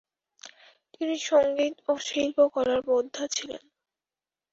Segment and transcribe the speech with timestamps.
[0.93, 3.63] তিনি সঙ্গীত ও শিল্পকলার বোদ্ধা ছিলেন।